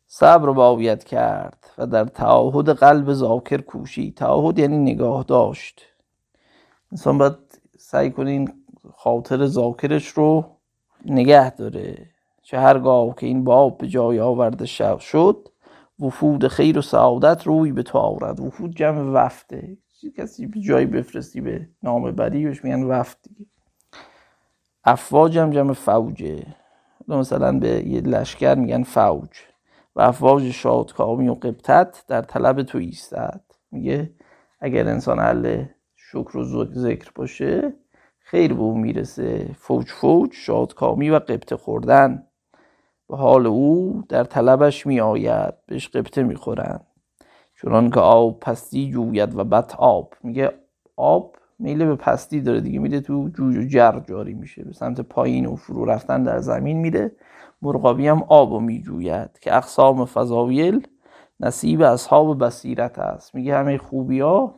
[0.07, 4.12] صبر باید کرد و در تعاهد قلب ذاکر کوشی.
[4.12, 5.83] تعاهد یعنی نگاه داشت.
[6.92, 7.37] انسان باید
[7.79, 8.53] سعی کنین
[8.94, 10.44] خاطر ذاکرش رو
[11.05, 12.12] نگه داره.
[12.53, 14.67] چه هرگاه که این باب به جای آورده
[15.01, 15.49] شد
[16.01, 18.41] وفود خیر و سعادت روی به تو آورد.
[18.41, 19.79] وفود جمع وفته
[20.17, 23.47] کسی به جایی بفرستی به نام بدی میگن وفد دیگه.
[24.85, 26.47] افواج هم جمع فوجه.
[27.09, 29.31] مثلا به یه لشکر میگن فوج.
[29.97, 34.11] و افواج شادکامی و قبطت در طلب تو ایستد میگه
[34.61, 35.65] اگر انسان اهل
[35.97, 37.75] شکر و ذکر باشه
[38.19, 39.51] خیر به او می‌رسه.
[39.59, 42.27] فوج فوج شادکامی و قبطه خوردن.
[43.09, 46.81] به حال او در طلبش می آید بهش قبطه می‌خورن
[47.55, 50.15] چونان که آب پستی جوید و بط آب.
[50.23, 50.53] میگه
[50.97, 54.65] آب میله به پستی داره دیگه میده تو جوی و جر جاری میشه.
[54.65, 57.17] به سمت پایین و فرو رفتن در زمین میده.
[57.62, 60.87] مرغابی هم آب میجوید که اقسام فضایل
[61.41, 63.35] نصیب اصحاب بصیرت است.
[63.35, 64.55] میگه همه خوبی ها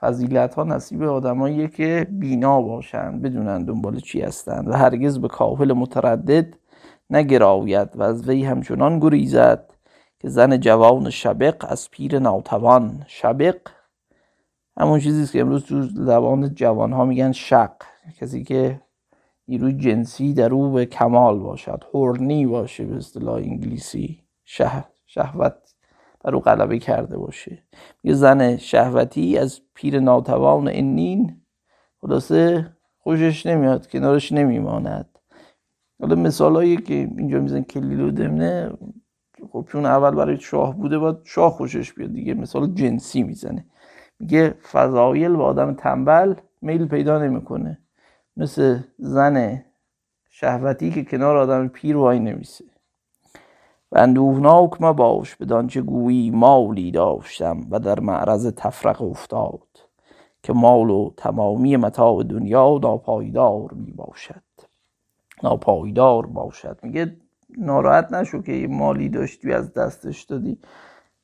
[0.00, 5.72] فضیلت ها نصیب آدماییه که بینا باشند بدونن دنبال چی هستند و هرگز به کاهل
[5.72, 6.54] متردد
[7.12, 9.70] نگراید و از وی همچنان گریزد
[10.18, 13.04] که زن جوان شبق از پیر ناتوان.
[13.06, 13.56] شبق؟
[14.76, 17.72] همون چیزی که امروز تو زبان جوان ها میگن شق.
[18.18, 18.80] کسی که
[19.48, 24.22] نیروی جنسی در او به کمال باشد هورنی باشه به اصطلاح انگلیسی.
[24.44, 25.54] شه، شهوت
[26.24, 27.62] بر او غلبه کرده باشه.
[28.04, 31.40] یه زن شهوتی از پیر ناتوان انین.
[32.00, 35.11] خلاصه خوشش نمیاد کنارش نمیماند.
[36.02, 38.70] حالا مثال هایی که اینجا میزن کلیل و دمنه
[39.52, 42.34] خب چون اول برای شاه بوده باید شاه خوشش بیاد دیگه.
[42.34, 43.66] مثال جنسی می‌زنه.
[44.20, 47.78] میگه فضایل و آدم تنبل میل پیدا نمی‌کنه.
[48.36, 49.64] مثل زن
[50.30, 52.64] شهوتی که کنار آدم پیر وای نمیسه.
[53.92, 59.68] و اندوهناک ما باش بدانچه گویی مالی داشتم و در معرض تفرق افتاد
[60.42, 64.51] که مال و تمامی متاع دنیا ناپایدار می باشد
[65.42, 66.78] ناپایدار باشد.
[66.82, 67.16] میگه
[67.58, 70.58] ناراحت نشو که مالی داشتی از دستش دادی.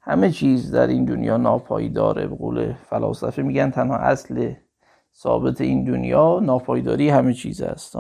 [0.01, 2.27] همه چیز در این دنیا ناپایداره.
[2.27, 4.53] به قول فلاسفه میگن تنها اصل
[5.15, 7.97] ثابت این دنیا ناپایداری همه چیز است.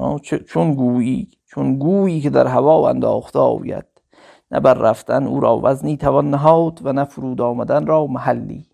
[0.46, 3.84] چون گویی چون گویی که در هوا انداخته آید.
[4.50, 8.66] نه بر رفتن او را وزنی توان نهاد و نه فرود آمدن را محلی.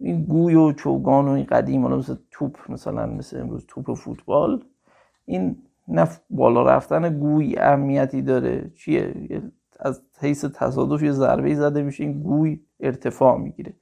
[0.00, 4.64] این گوی و چوگان و این قدیم مثل توپ مثلا مثل امروز توپ فوتبال
[5.24, 5.56] این
[5.88, 8.70] نه بالا رفتن گوی اهمیتی داره.
[8.76, 9.14] چیه؟
[9.80, 13.74] از حیث تصادف یه ضربه زده میشه این گوی ارتفاع می‌گیره.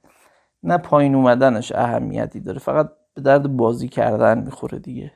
[0.63, 5.11] نه پایین اومدنش اهمیتی داره فقط به درد بازی کردن می‌خوره دیگه.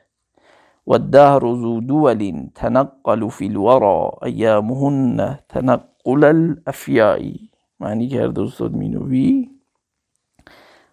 [0.86, 9.50] و الدهر ذو دول تنقل فی الورا ایامهن تنقل الافیایی معنی کرده استاد مینوی.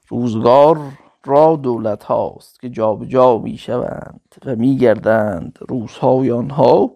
[0.10, 0.79] روزگار
[1.28, 6.92] را دولت هاست که جابجا جا می شوند و می گردند روزهای آنها.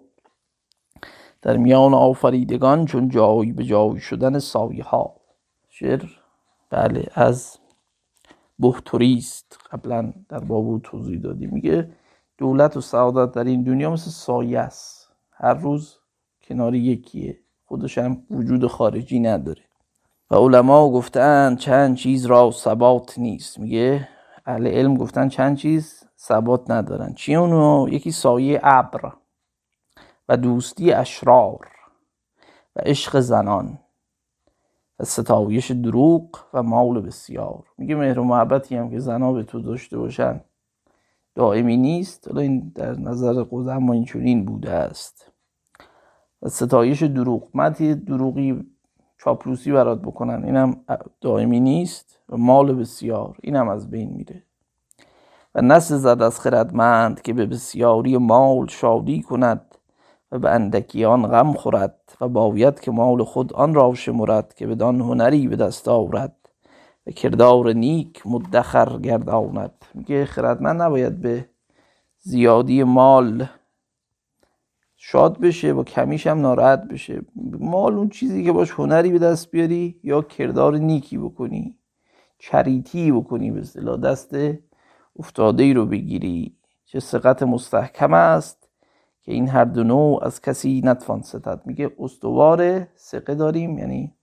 [1.41, 5.15] در میان آفریدگان چون جای به جای شدن سایه ها.
[5.69, 6.03] شعر
[6.69, 7.57] بله از
[8.59, 9.57] بهتوریست.
[9.71, 11.47] قبلا در بابو توضیح دادی.
[11.47, 11.89] میگه
[12.37, 15.11] دولت و سعادت در این دنیا مثل سایه است.
[15.31, 15.97] هر روز
[16.41, 17.39] کنار یکیه.
[17.65, 19.61] خودش هم وجود خارجی نداره.
[20.31, 23.59] و علما گفتن چند چیز را ثبات نیست.
[23.59, 24.07] میگه
[24.49, 27.13] اهل علم گفتن چند چیز ثبات ندارن.
[27.13, 29.13] چی اونو؟ یکی سایه ابر
[30.29, 31.67] و دوستی اشرار
[32.75, 33.79] و عشق زنان
[34.99, 37.63] و ستایش دروغ و مال بسیار.
[37.77, 40.41] میگه مهر و محبتی هم که زنها به تو داشته باشن
[41.35, 42.27] دائمی نیست.
[42.27, 45.31] حالا این در نظر قدم این چنین بوده است.
[46.41, 48.65] و ستایش دروغ مدی دروغی
[49.23, 50.43] چاپلوسی برات بکنن.
[50.43, 50.77] اینم
[51.21, 53.37] دائمی نیست و مال بسیار.
[53.41, 54.43] اینم از بین میره.
[55.55, 59.75] و نسزد از خردمند که به بسیاری مال شادی کند
[60.31, 64.67] و به اندکی آن غم خورد و باید که مال خود آن را شمرد که
[64.67, 66.35] بدان هنری به دست آورد
[67.07, 69.85] و کردار نیک مدخر گرداند.
[69.93, 71.49] میگه خردمند نباید به
[72.19, 73.45] زیادی مال
[75.01, 77.21] شاد بشه با کمیش هم ناراحت بشه.
[77.59, 81.77] مال اون چیزی که باش هنری به دست بیاری یا کردار نیکی بکنی
[82.39, 84.35] چریتی بکنی به اصطلاح دست
[85.19, 86.55] افتاده ای رو بگیری.
[86.85, 88.69] چه سقط مستحکم است
[89.21, 91.61] که این هر دو نوع از کسی نتوان ستد.
[91.65, 94.13] میگه استوار سقه داریم یعنی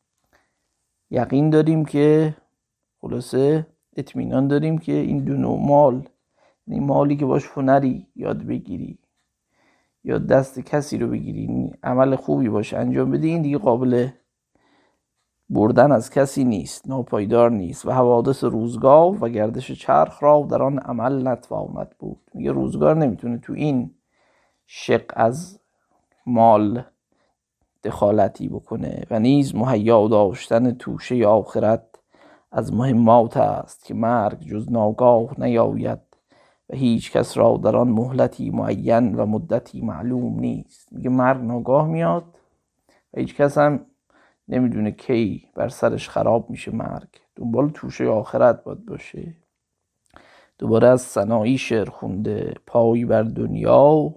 [1.10, 2.36] یقین داریم که
[3.00, 3.66] خلاصه
[3.96, 6.08] اطمینان داریم که این دو نوع مال
[6.66, 8.98] یعنی مالی که باش هنری یاد بگیری.
[10.06, 14.08] یا دست کسی رو بگیری عمل خوبی باشه انجام بدی این دیگه قابل
[15.50, 20.78] بردن از کسی نیست ناپایدار نیست و حوادث روزگار و گردش چرخ را در آن
[20.78, 22.20] عمل نتواند بود.
[22.34, 23.94] میگه روزگار نمی‌تونه تو این
[24.66, 25.60] شق از
[26.26, 26.82] مال
[27.84, 31.86] دخالتی بکنه و نیز مهیا داشتن توشه آخرت
[32.52, 36.05] از مهمات است که مرگ جز ناگاه نیاید.
[36.70, 40.92] و هیچ کس را در آن مهلتی معین و مدتی معلوم نیست.
[40.92, 42.38] میگه مرگ ناگاه میاد
[43.14, 43.86] و هیچ کس هم
[44.48, 47.08] نمی‌دونه کی بر سرش خراب میشه مرگ.
[47.36, 49.34] دنبال توشه آخرت باید باشه.
[50.58, 52.54] دوباره از سنایی شعر خونده.
[52.66, 54.14] پایی بر دنیا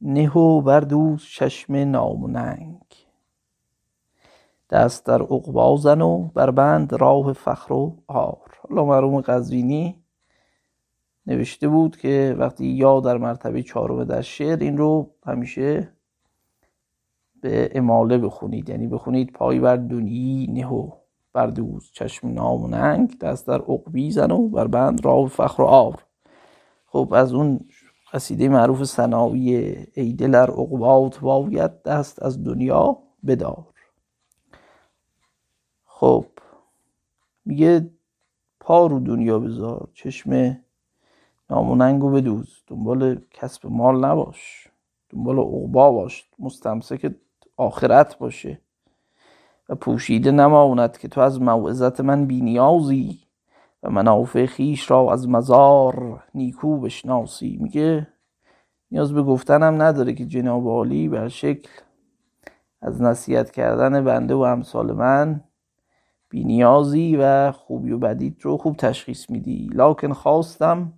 [0.00, 2.80] نه و بر دوست چشم نامننگ
[4.70, 9.99] دست در عقبا زن و بر بند راه فخر و آر حالا مرحوم قزوینی
[11.30, 15.92] نوشته بود که وقتی یا در مرتبه چهارم در شعر این رو همیشه
[17.40, 18.68] به اماله بخونید.
[18.68, 20.90] یعنی بخونید پای بر دنیی نهو
[21.32, 25.62] بر دوز چشم نام و ننگ دست در عقبی زن و بر بند راه فخر
[25.62, 26.04] و آر
[26.86, 27.60] خب از اون
[28.12, 29.54] قصیده معروف سنایی
[29.94, 33.66] ای دلر عقبات باید دست از دنیا بدار.
[35.84, 36.26] خب
[37.44, 37.90] میگه
[38.60, 40.56] پا رو دنیا بذار چشم
[41.50, 42.62] ناموننگو بدوز.
[42.66, 44.68] دنبال کسب مال نباش.
[45.10, 46.28] دنبال عقبا باش.
[46.38, 47.14] مستمسک
[47.56, 48.60] آخرت باشه.
[49.68, 53.18] و پوشیده نماند که تو از موعظت من بینیازی
[53.82, 57.58] و منافع خیش را از مزار نیکو بشناسی.
[57.60, 58.06] میگه
[58.90, 61.70] نیاز به گفتنم نداره که جناب عالی بر شکل
[62.82, 65.44] از نصیحت کردن بنده و امثال من
[66.28, 69.70] بینیازی و خوبی و بدیت رو خوب تشخیص میدی.
[69.72, 70.92] لاکن خواستم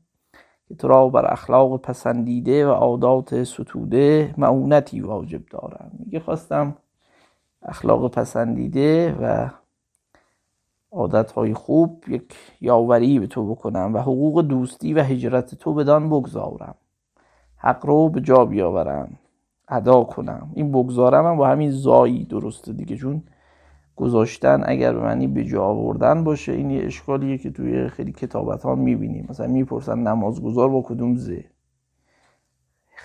[0.72, 5.90] که تو را بر اخلاق پسندیده و عادات ستوده معونتی واجب دارم.
[5.98, 6.76] میگه خواستم
[7.62, 9.48] اخلاق پسندیده و
[10.92, 16.74] عادتهای خوب یک یاوری به تو بکنم و حقوق دوستی و هجرت تو بدان بگذارم.
[17.56, 19.18] حق رو به جا بیاورم
[19.68, 20.50] ادا کنم.
[20.54, 23.22] این بگذارم هم با همین زایی درسته دیگه چون
[23.96, 28.62] گذاشتن اگر به معنی به جا آوردن باشه این یه اشکالیه که توی خیلی کتابت
[28.62, 29.26] ها می‌بینیم.
[29.30, 31.44] مثلا می‌پرسن نمازگذار با کدوم زه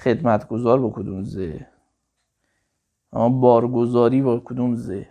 [0.03, 1.67] خدمتگذار با کدوم زه
[3.11, 5.07] بارگذاری با کدوم زه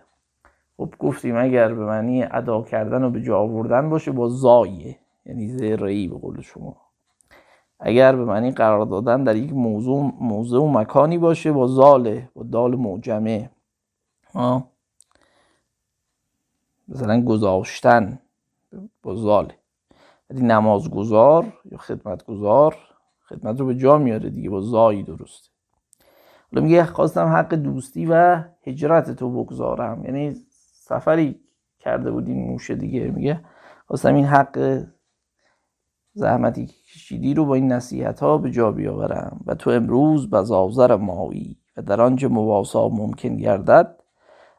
[0.77, 4.97] خب گفتیم اگر به معنی ادا کردن و به جا آوردن باشه با زایه
[5.27, 6.77] یعنی زه رئی به قول شما.
[7.81, 12.43] اگر به معنی قرار دادن در یک موضوع موضوع و مکانی باشه با زاله با
[12.43, 13.51] دال معجمه.
[16.89, 18.19] مثلا گذاشتن
[19.03, 19.55] با زاله.
[20.31, 22.77] ولی نمازگذار یا خدمتگذار
[23.29, 25.51] خدمت رو به جا میاره دیگه با زایی درسته.
[26.53, 30.05] حالا میگه خواستم حق دوستی و هجرت تو بگذارم.
[30.05, 30.35] یعنی
[30.75, 31.41] سفری
[31.79, 33.11] کرده بودین موشه دیگه.
[33.11, 33.41] میگه
[33.87, 34.85] خواستم این حق
[36.15, 41.59] زحمتی کشیدی رو با این نصیحت ها به جا بیاورم و تو امروز بزازر مایی
[41.77, 44.01] و در آنچه مواسا ممکن گردد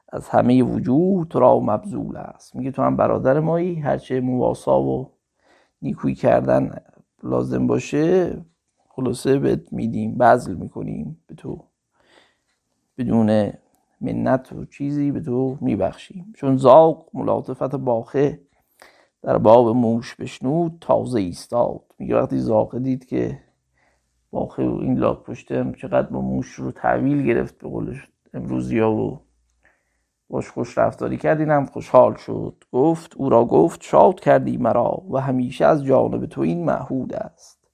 [0.10, 2.55] از همه وجود تو را مبذول است.
[2.55, 5.12] میگه تو هم برادر مایی هرچه مواسا و
[5.82, 6.76] نیکویی کردن
[7.24, 8.38] لازم باشه
[8.89, 11.18] خلاصه بهت میدیم بذل می‌کنیم.
[11.28, 11.64] به تو
[12.97, 13.53] بدون
[14.01, 16.34] منت و چیزی به تو میبخشیم.
[16.36, 18.41] چون زاق ملاطفت باخه
[19.22, 21.82] در باب موش بشنود تازه ایستاد.
[21.99, 23.39] میگه وقتی زاقه دید که
[24.32, 28.95] باخه و این لاک پشته چقدر با موش رو تحویل گرفت به قولش امروزی ها
[28.95, 29.27] و
[30.30, 32.64] باش خوش رفتاری کرد اینم خوشحال شد.
[32.72, 37.68] گفت او را گفت شاد کردی مرا و همیشه از جانب تو این معهود است.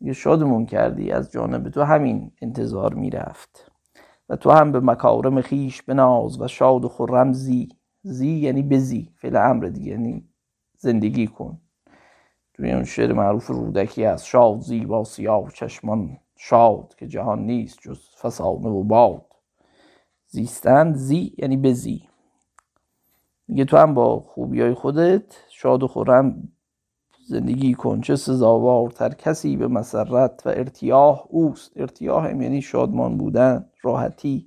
[0.00, 3.72] یه شادمون کردی از جانب تو همین انتظار می‌رفت.
[4.28, 7.68] و تو هم به مکارم خیش بناز و شاد و خرم زی.
[8.02, 10.28] زی یعنی بزی فعل امر دیگه یعنی
[10.78, 11.60] زندگی کن.
[12.54, 17.78] توی اون شعر معروف رودکی از شاد زی با سیاه چشمان شاد که جهان نیست
[17.82, 19.29] جز فسانه و باد.
[20.30, 22.08] زیستن زی یعنی بزی
[23.48, 26.48] میگه تو هم با خوبی های خودت شاد و خورم
[27.26, 28.00] زندگی کن.
[28.00, 31.72] چه سزاوارتر کسی به مسرت و ارتیاح اوست.
[31.76, 34.46] ارتیاح هم یعنی شادمان بودن راحتی.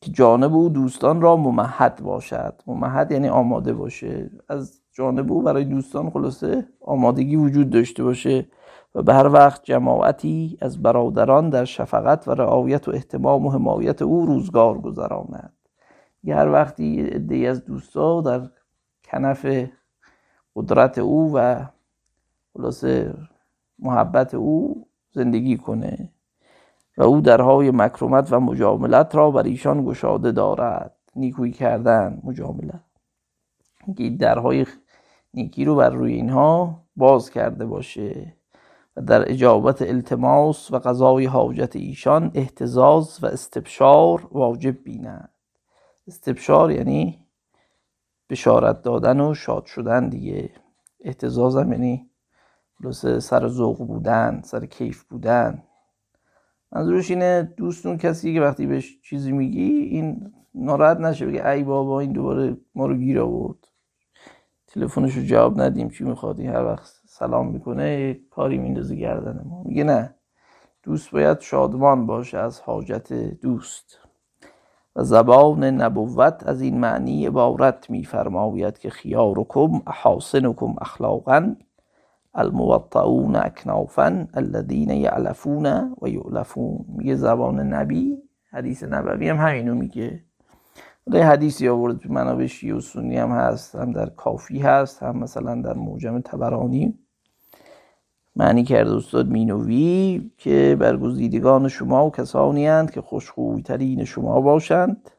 [0.00, 2.62] که جانب او دوستان را ممهد باشد.
[2.66, 4.30] ممهد یعنی آماده باشه.
[4.48, 8.46] از جانب او برای دوستان خلاصه آمادگی وجود داشته باشه.
[8.94, 14.02] و به هر وقت جماعتی از برادران در شفقت و رعایت و احتمام و حمایت
[14.02, 15.52] او روزگار گذراند
[16.32, 18.48] هر وقتی عدهای از دوستا در
[19.04, 19.46] کنف
[20.56, 21.66] قدرت او و
[22.54, 23.14] خلاصه
[23.78, 26.10] محبت او زندگی کنه
[26.96, 30.96] و او درهای مکرمت و مجاملت را بر ایشان گشاده دارد.
[31.16, 32.84] نیکویی کردن مجاملت
[33.96, 34.66] که درهای
[35.34, 38.36] نیکی رو بر روی اینها باز کرده باشه.
[38.96, 45.30] و در اجابت التماس و قضای حاجت ایشان احتزاز و استبشار واجب بیند
[46.06, 47.24] استبشار یعنی
[48.30, 50.50] بشارت دادن و شاد شدن دیگه.
[51.00, 52.10] احتزاز هم یعنی
[53.20, 55.62] سر ذوق بودن سر کیف بودن.
[56.72, 62.00] منظورش اینه دوستون کسی که وقتی بهش چیزی میگی این ناراحت نشه بگه ای بابا
[62.00, 63.68] این دوباره ما رو گیر آورد.
[64.66, 69.62] تلفنش رو جواب ندیم چی می‌خواد؟ این هر وقت سلام می‌کنه کاری میندازه گردن ما
[69.62, 70.14] میگه نه
[70.82, 73.98] دوست باید شادمان باشه از حاجت دوست.
[74.96, 81.54] و زبان نبوت از این معنی عبارت میفرماید که خیارکم احاسنکم اخلاقا
[82.34, 85.66] الموطعون اکنافا الذین یعلفون
[86.02, 86.84] و یعلفون.
[86.88, 88.18] میگه زبان نبی
[88.50, 90.24] حدیث نبوی هم همینو میگه.
[91.12, 95.18] یه حدیثی آورد تو منابع شیعه و سنی هم هست هم در کافی هست هم
[95.18, 97.03] مثلا در موجم تبرانی.
[98.36, 105.10] معنی کرده استاد مینوی که برگزیدگان شما و کسانی هند که خوشخویترین شما باشند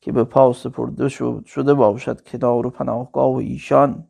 [0.00, 1.08] که به پاس سپرده
[1.46, 4.04] شده باشد کنار و پناهگاه ایشان.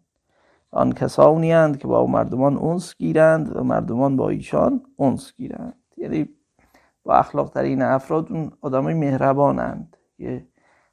[0.71, 5.75] آن کسانی هند که با مردمان اونس گیرند و مردمان با ایشان اونس گیرند.
[5.97, 6.29] یعنی
[7.05, 10.47] با اخلاق ترین افراد اون آدمای مهربانند که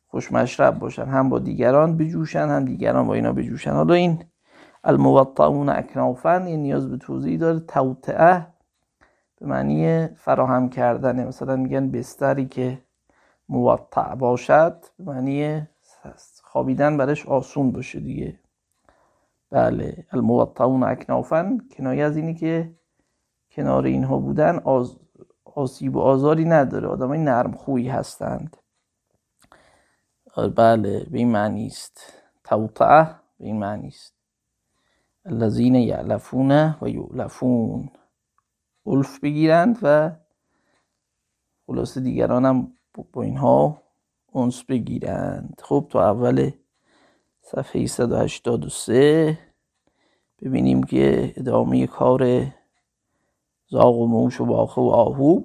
[0.07, 3.71] خوشمشرب باشن هم با دیگران بجوشن هم دیگران با اینا بجوشن.
[3.71, 4.23] حالا این
[4.84, 7.59] الموطعون اکنافن این نیاز به توضیح داره.
[7.59, 8.47] توطعه
[9.39, 11.27] به معنی فراهم کردن.
[11.27, 12.81] مثلا میگن بستری که
[13.49, 15.67] موطع باشد به معنی
[16.43, 18.39] خوابیدن برش آسون باشه دیگه.
[19.49, 22.75] بله الموطعون اکنافن کنایه از اینی که
[23.51, 24.97] کنار اینها بودن آز...
[25.45, 26.88] آسیب و آزاری نداره.
[26.88, 28.57] آدم های نرم خویی هستند.
[30.36, 32.13] آره، بله به این معنی است.
[32.43, 33.03] توطعه
[33.39, 34.12] به این معنی است.
[35.26, 37.89] الذین یعلفون و یعلفون
[38.86, 40.11] الف بگیرند و
[41.67, 42.74] خلاصه دیگران هم
[43.13, 43.82] با اینها
[44.32, 45.61] اونس بگیرند.
[45.63, 46.51] خب تو اول
[47.41, 49.39] صفحه 183
[50.41, 52.47] ببینیم که ادامه کار
[53.67, 55.43] زاغ و موش و باخه و آهو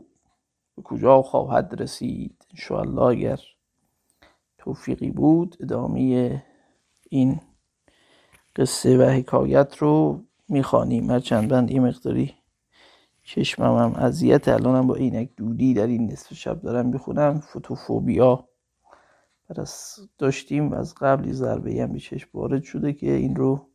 [0.77, 2.47] به کجا خواهد رسید.
[2.51, 3.41] انشاءالله اگر
[4.59, 6.43] توفیقی بود ادامه
[7.11, 7.41] این
[8.59, 11.11] قصه و حکایت رو می‌خوانیم.
[11.11, 12.35] هرچند بند یه مقداری
[13.23, 17.41] چشمم هم اذیت الانم با اینک دودی در این نصف شب دارم می‌خونم.
[17.41, 18.49] فوتوفوبیا
[20.19, 23.71] داشتیم از قبلی ضربه هم به چشم وارد شده که این رو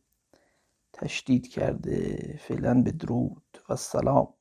[0.92, 2.36] تشدید کرده.
[2.40, 4.33] فعلا به درود و سلام.